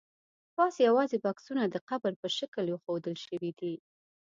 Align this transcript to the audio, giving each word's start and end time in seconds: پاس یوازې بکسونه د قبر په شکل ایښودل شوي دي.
پاس 0.55 0.73
یوازې 0.87 1.17
بکسونه 1.25 1.63
د 1.67 1.75
قبر 1.89 2.11
په 2.21 2.27
شکل 2.37 2.65
ایښودل 2.69 3.15
شوي 3.25 3.51
دي. 3.59 3.73